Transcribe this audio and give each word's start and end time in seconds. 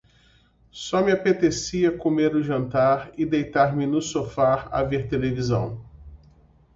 Só 0.71 1.03
me 1.05 1.11
apetecia 1.11 1.95
comer 1.95 2.35
o 2.35 2.41
jantar 2.41 3.11
e 3.15 3.23
deitar-me 3.23 3.85
no 3.85 4.01
sofá 4.01 4.67
a 4.71 4.81
ver 4.81 5.07
televisão. 5.07 5.85